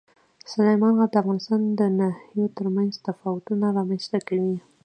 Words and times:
سلیمان 0.51 0.93
غر 0.97 1.09
د 1.11 1.15
افغانستان 1.23 1.61
د 1.79 1.81
ناحیو 1.99 2.53
ترمنځ 2.57 2.91
تفاوتونه 3.07 3.65
رامنځ 3.77 4.03
ته 4.11 4.19
کوي. 4.27 4.55